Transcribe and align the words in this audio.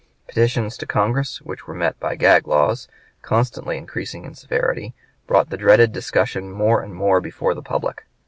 Petitions 0.27 0.77
to 0.79 0.87
Congress, 0.87 1.43
which 1.43 1.67
were 1.67 1.75
met 1.75 1.99
by 1.99 2.15
gag 2.15 2.47
laws, 2.47 2.87
constantly 3.21 3.77
increasing 3.77 4.25
in 4.25 4.33
severity, 4.33 4.95
brought 5.27 5.51
the 5.51 5.57
dreaded 5.57 5.91
discussion 5.91 6.51
more 6.51 6.81
and 6.81 6.95
more 6.95 7.21
before 7.21 7.53
the 7.53 7.61
public. 7.61 8.07